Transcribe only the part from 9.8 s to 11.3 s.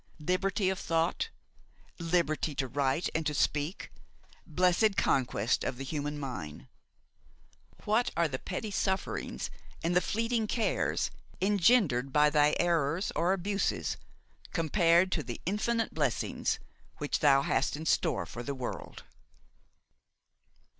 and the fleeting cares